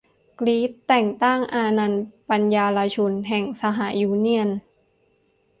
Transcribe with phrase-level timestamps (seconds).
[0.39, 4.49] กรี๊ด แต่งตั้ง อานันน์ ปันยารชุน แห่งสหยูเนี่ยน